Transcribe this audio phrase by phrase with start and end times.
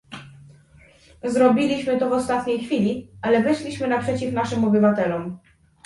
[1.23, 5.39] Zrobiliśmy to w ostatniej chwili, ale wyszliśmy naprzeciw naszym obywatelom